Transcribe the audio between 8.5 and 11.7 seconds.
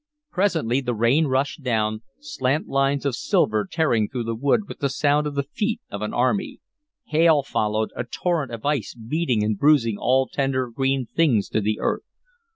of ice beating and bruising all tender green things to